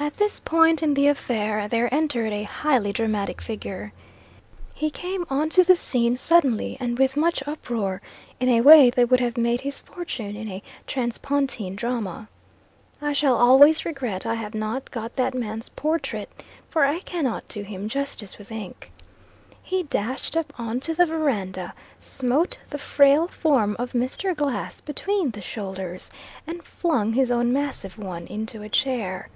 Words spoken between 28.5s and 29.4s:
a chair.